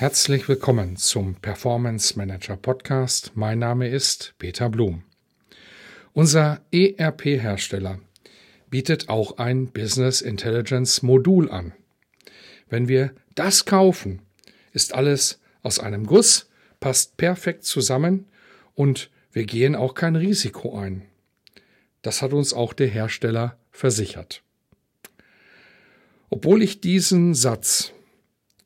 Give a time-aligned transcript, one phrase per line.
[0.00, 3.32] Herzlich willkommen zum Performance Manager Podcast.
[3.34, 5.02] Mein Name ist Peter Blum.
[6.14, 8.00] Unser ERP-Hersteller
[8.70, 11.74] bietet auch ein Business Intelligence Modul an.
[12.70, 14.22] Wenn wir das kaufen,
[14.72, 16.48] ist alles aus einem Guss,
[16.80, 18.24] passt perfekt zusammen
[18.74, 21.02] und wir gehen auch kein Risiko ein.
[22.00, 24.42] Das hat uns auch der Hersteller versichert.
[26.30, 27.92] Obwohl ich diesen Satz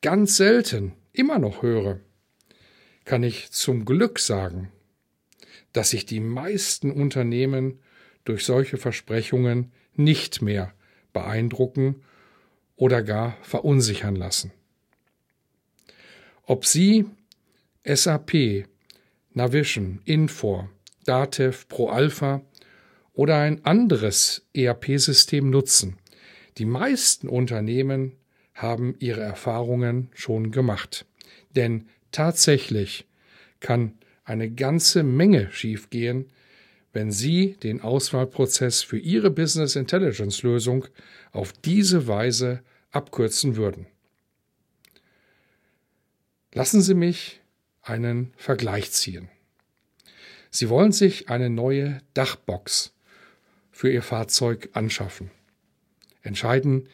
[0.01, 1.99] ganz selten immer noch höre,
[3.05, 4.71] kann ich zum Glück sagen,
[5.73, 7.79] dass sich die meisten Unternehmen
[8.23, 10.73] durch solche Versprechungen nicht mehr
[11.13, 12.03] beeindrucken
[12.75, 14.51] oder gar verunsichern lassen.
[16.43, 17.05] Ob Sie
[17.85, 18.67] SAP,
[19.33, 20.69] Navision, Infor,
[21.05, 22.41] Datev, ProAlpha
[23.13, 25.97] oder ein anderes ERP-System nutzen,
[26.57, 28.13] die meisten Unternehmen
[28.55, 31.05] haben ihre Erfahrungen schon gemacht.
[31.55, 33.05] Denn tatsächlich
[33.59, 36.31] kann eine ganze Menge schiefgehen,
[36.93, 40.85] wenn Sie den Auswahlprozess für Ihre Business Intelligence Lösung
[41.31, 43.85] auf diese Weise abkürzen würden.
[46.53, 47.41] Lassen Sie mich
[47.81, 49.27] einen Vergleich ziehen.
[50.49, 52.93] Sie wollen sich eine neue Dachbox
[53.71, 55.31] für Ihr Fahrzeug anschaffen.
[56.21, 56.87] Entscheiden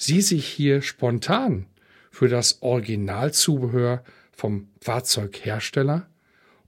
[0.00, 1.66] Sie sich hier spontan
[2.12, 6.08] für das Originalzubehör vom Fahrzeughersteller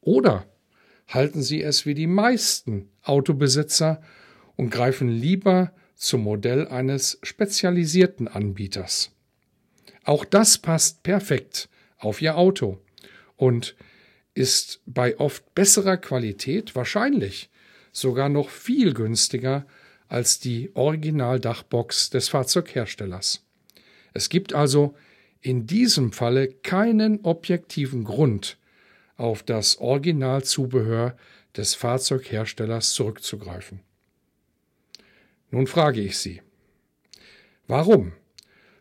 [0.01, 0.47] oder
[1.07, 4.03] halten Sie es wie die meisten Autobesitzer
[4.57, 9.13] und greifen lieber zum Modell eines spezialisierten Anbieters.
[10.03, 11.69] Auch das passt perfekt
[11.99, 12.79] auf Ihr Auto
[13.37, 13.77] und
[14.35, 17.49] ist bei oft besserer Qualität wahrscheinlich
[17.93, 19.67] sogar noch viel günstiger
[20.11, 23.47] als die Originaldachbox des Fahrzeugherstellers.
[24.13, 24.97] Es gibt also
[25.41, 28.59] in diesem Falle keinen objektiven Grund,
[29.17, 31.17] auf das Originalzubehör
[31.57, 33.81] des Fahrzeugherstellers zurückzugreifen.
[35.51, 36.43] Nun frage ich Sie,
[37.69, 38.13] warum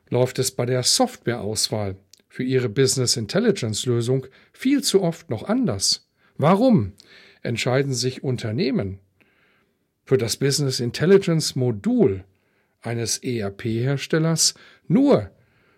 [0.09, 1.95] läuft es bei der Softwareauswahl
[2.28, 6.09] für Ihre Business Intelligence Lösung viel zu oft noch anders?
[6.38, 6.94] Warum
[7.44, 9.00] entscheiden sich Unternehmen
[10.09, 12.24] für das Business Intelligence Modul
[12.81, 14.56] eines ERP-Herstellers
[14.88, 15.30] nur,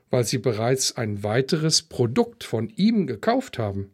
[0.10, 3.92] weil sie bereits ein weiteres Produkt von ihm gekauft haben.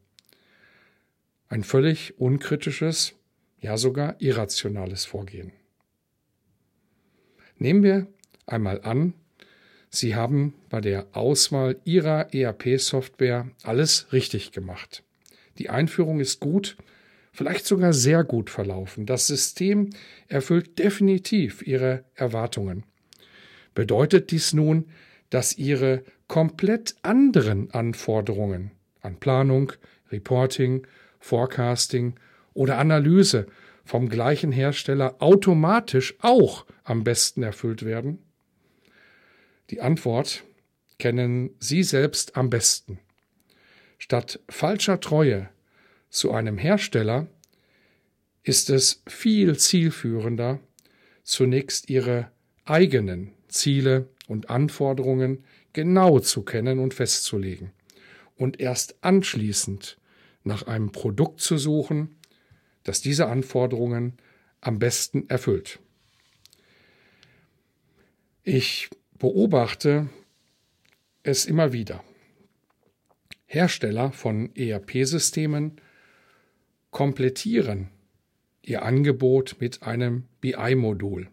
[1.50, 3.16] Ein völlig unkritisches,
[3.62, 5.54] ja sogar irrationales Vorgehen.
[7.58, 8.06] Nehmen wir
[8.46, 9.16] einmal an,
[9.90, 15.02] Sie haben bei der Auswahl Ihrer ERP-Software alles richtig gemacht.
[15.58, 16.78] Die Einführung ist gut,
[17.38, 19.06] vielleicht sogar sehr gut verlaufen.
[19.06, 19.92] Das System
[20.28, 22.84] erfüllt definitiv Ihre Erwartungen.
[23.76, 24.90] Bedeutet dies nun,
[25.30, 28.72] dass Ihre komplett anderen Anforderungen
[29.02, 29.72] an Planung,
[30.12, 30.88] Reporting,
[31.20, 32.16] Forecasting
[32.56, 33.46] oder Analyse
[33.86, 38.18] vom gleichen Hersteller automatisch auch am besten erfüllt werden?
[39.70, 40.44] Die Antwort
[40.98, 42.98] kennen Sie selbst am besten.
[44.00, 45.50] Statt falscher Treue
[46.10, 47.28] zu einem Hersteller
[48.44, 50.60] ist es viel zielführender,
[51.24, 52.32] zunächst ihre
[52.66, 57.72] eigenen Ziele und Anforderungen genau zu kennen und festzulegen
[58.36, 59.98] und erst anschließend
[60.44, 62.18] nach einem Produkt zu suchen,
[62.84, 64.14] das diese Anforderungen
[64.62, 65.80] am besten erfüllt.
[68.44, 68.90] Ich
[69.20, 70.10] beobachte
[71.24, 72.04] es immer wieder.
[73.46, 75.82] Hersteller von ERP-Systemen
[76.92, 77.90] komplettieren
[78.62, 81.30] ihr Angebot mit einem BI-Modul,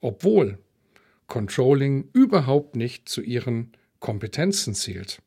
[0.00, 0.58] obwohl
[1.26, 5.22] Controlling überhaupt nicht zu ihren Kompetenzen zählt.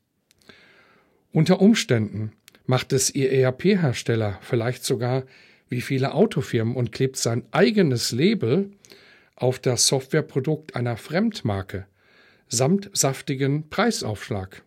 [1.32, 2.32] Unter Umständen
[2.66, 5.24] macht es ihr ERP-Hersteller vielleicht sogar
[5.68, 8.70] wie viele Autofirmen und klebt sein eigenes Label
[9.34, 11.86] auf das Softwareprodukt einer Fremdmarke
[12.46, 14.62] samt saftigen Preisaufschlag.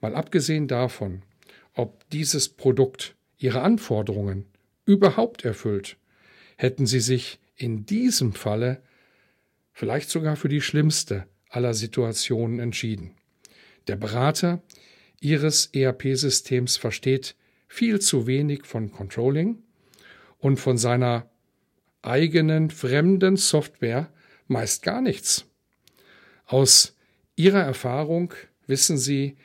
[0.00, 1.22] Mal abgesehen davon,
[1.74, 3.62] ob dieses Produkt ihre
[9.72, 13.16] vielleicht sogar für die schlimmste aller Situationen entschieden.
[13.88, 14.62] Der Berater
[15.20, 17.34] Ihres ERP-Systems versteht
[17.66, 19.62] viel zu wenig von Controlling
[20.38, 21.28] und von seiner
[22.02, 24.10] eigenen fremden Software
[24.46, 25.46] meist gar nichts.
[26.46, 26.96] Aus
[27.36, 28.32] Ihrer Erfahrung
[28.66, 29.36] wissen Sie,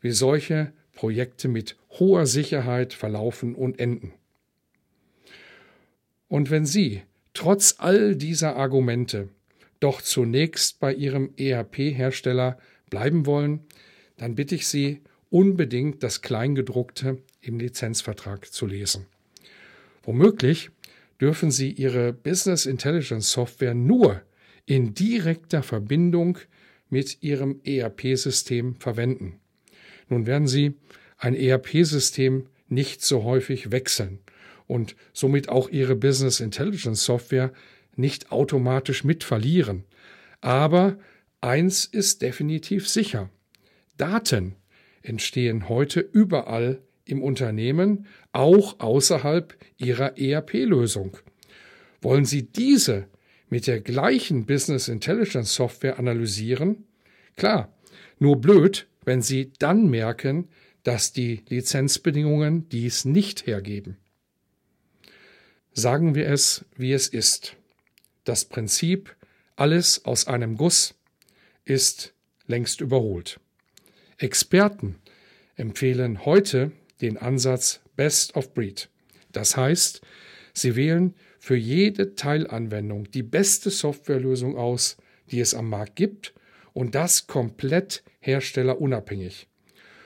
[0.00, 4.14] wie solche Projekte mit hoher Sicherheit verlaufen und enden.
[6.26, 7.02] Und wenn Sie
[7.34, 9.28] trotz all dieser Argumente
[9.78, 12.58] doch zunächst bei Ihrem ERP-Hersteller
[12.90, 13.60] bleiben wollen,
[14.16, 15.00] dann bitte ich Sie
[15.30, 19.06] unbedingt das Kleingedruckte im Lizenzvertrag zu lesen.
[20.02, 20.70] Womöglich
[21.20, 24.22] dürfen Sie Ihre Business Intelligence Software nur
[24.66, 26.38] in direkter Verbindung
[26.90, 29.38] mit Ihrem ERP-System verwenden.
[30.08, 30.74] Nun werden Sie
[31.16, 34.20] ein ERP-System nicht so häufig wechseln
[34.66, 37.52] und somit auch Ihre Business Intelligence Software
[37.96, 39.84] nicht automatisch mit verlieren.
[40.40, 40.98] Aber
[41.40, 43.30] eins ist definitiv sicher.
[43.96, 44.54] Daten
[45.02, 51.16] entstehen heute überall im Unternehmen, auch außerhalb Ihrer ERP-Lösung.
[52.00, 53.08] Wollen Sie diese
[53.48, 56.84] mit der gleichen Business Intelligence Software analysieren?
[57.36, 57.72] Klar,
[58.18, 60.50] nur blöd, wenn Sie dann merken,
[60.82, 63.96] dass die Lizenzbedingungen dies nicht hergeben.
[65.72, 67.56] Sagen wir es, wie es ist.
[68.24, 69.16] Das Prinzip
[69.56, 70.94] alles aus einem Guss
[71.64, 72.12] ist
[72.46, 73.40] längst überholt.
[74.18, 74.96] Experten
[75.56, 78.90] empfehlen heute den Ansatz Best of Breed.
[79.32, 80.02] Das heißt,
[80.52, 84.98] sie wählen für jede Teilanwendung die beste Softwarelösung aus,
[85.30, 86.34] die es am Markt gibt,
[86.78, 89.48] und das komplett herstellerunabhängig.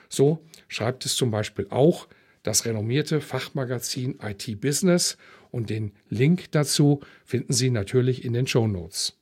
[0.09, 2.07] So schreibt es zum Beispiel auch
[2.41, 5.19] das renommierte Fachmagazin IT Business
[5.51, 9.19] und den Link dazu finden Sie natürlich in den Show Notes.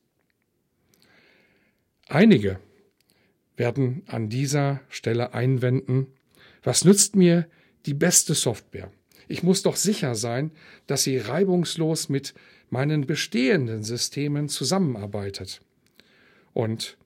[2.08, 2.58] Einige
[3.58, 6.08] werden an dieser Stelle einwenden,
[6.64, 7.50] was nützt mir
[7.86, 8.94] die beste Software?
[9.28, 10.52] Ich muss doch sicher sein,
[10.88, 12.34] dass sie reibungslos mit
[12.70, 15.60] meinen bestehenden Systemen zusammenarbeitet.
[16.54, 16.98] Und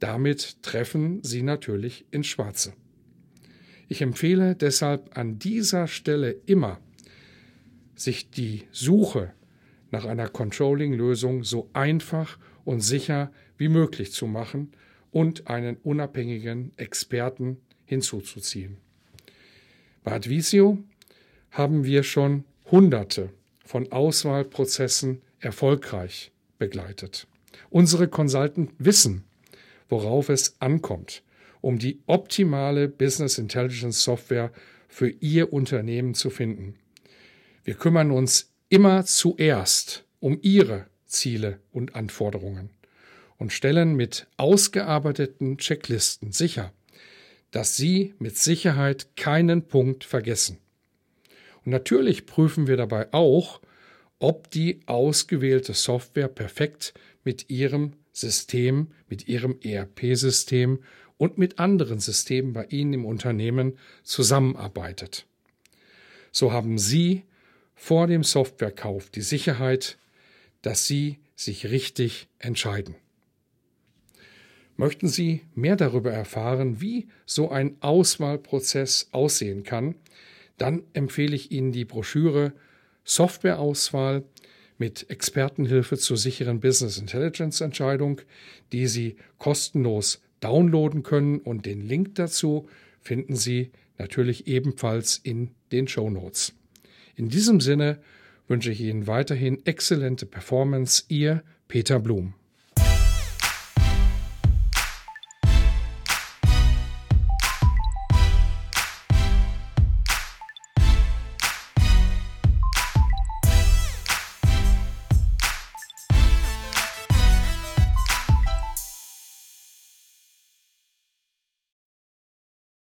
[0.00, 2.72] damit treffen Sie natürlich ins Schwarze.
[3.88, 6.80] Ich empfehle deshalb an dieser Stelle immer,
[7.94, 9.32] sich die Suche
[9.90, 14.72] nach einer Controlling-Lösung so einfach und sicher wie möglich zu machen
[15.10, 18.78] und einen unabhängigen Experten hinzuzuziehen.
[20.02, 20.78] Bei Advisio
[21.50, 23.30] haben wir schon Hunderte
[23.64, 27.26] von Auswahlprozessen erfolgreich begleitet.
[27.68, 29.24] Unsere Consultants wissen,
[29.90, 31.22] worauf es ankommt,
[31.60, 34.52] um die optimale Business Intelligence Software
[34.88, 36.74] für Ihr Unternehmen zu finden.
[37.64, 42.70] Wir kümmern uns immer zuerst um Ihre Ziele und Anforderungen
[43.36, 46.72] und stellen mit ausgearbeiteten Checklisten sicher,
[47.50, 50.58] dass Sie mit Sicherheit keinen Punkt vergessen.
[51.64, 53.60] Und natürlich prüfen wir dabei auch,
[54.20, 56.94] ob die ausgewählte Software perfekt
[57.24, 60.78] mit Ihrem System, mit Ihrem ERP-System
[61.16, 65.26] und mit anderen Systemen bei Ihnen im Unternehmen zusammenarbeitet.
[66.30, 67.24] So haben Sie
[67.74, 69.98] vor dem Softwarekauf die Sicherheit,
[70.62, 72.94] dass Sie sich richtig entscheiden.
[74.76, 79.94] Möchten Sie mehr darüber erfahren, wie so ein Auswahlprozess aussehen kann,
[80.58, 82.52] dann empfehle ich Ihnen die Broschüre
[83.10, 84.22] Softwareauswahl
[84.78, 88.20] mit Expertenhilfe zur sicheren Business Intelligence Entscheidung,
[88.70, 92.68] die Sie kostenlos downloaden können und den Link dazu
[93.00, 96.54] finden Sie natürlich ebenfalls in den Show Notes.
[97.16, 97.98] In diesem Sinne
[98.46, 102.34] wünsche ich Ihnen weiterhin exzellente Performance, Ihr Peter Blum.